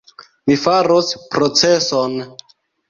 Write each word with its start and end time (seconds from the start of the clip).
Mi 0.51 0.55
faros 0.61 1.13
proceson! 1.37 2.21